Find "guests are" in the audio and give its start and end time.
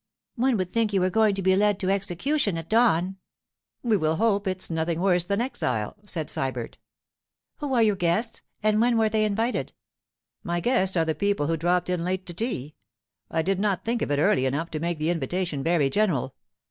10.59-11.05